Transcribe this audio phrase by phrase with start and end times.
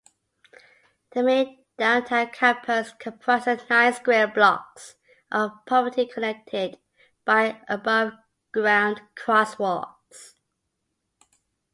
[1.11, 4.95] The main Downtown Campus comprises nine square blocks
[5.31, 6.79] of property connected
[7.23, 10.33] by above-ground crosswalks.